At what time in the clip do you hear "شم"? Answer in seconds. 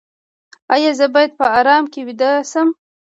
2.51-2.67